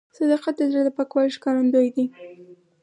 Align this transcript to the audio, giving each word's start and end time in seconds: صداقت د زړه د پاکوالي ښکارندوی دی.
صداقت 0.17 0.55
د 0.57 0.61
زړه 0.71 0.83
د 0.85 0.89
پاکوالي 0.97 1.33
ښکارندوی 1.37 1.89
دی. 1.95 2.05